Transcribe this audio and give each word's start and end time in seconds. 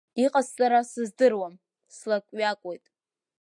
Иҟасҵара 0.23 0.81
сыздырам, 0.91 1.53
слакҩакуеит. 1.95 2.85